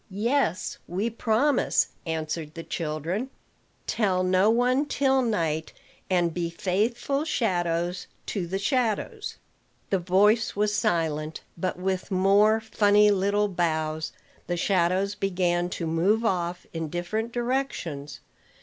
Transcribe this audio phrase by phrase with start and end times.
[0.09, 3.29] "Yes, we promise," answered the children.
[3.85, 5.73] "Tell no one till night,
[6.09, 9.37] and be faithful shadows to the shadows."
[9.91, 14.11] The voice was silent, but with more funny little bows
[14.47, 18.21] the shadows began to move off in different directions.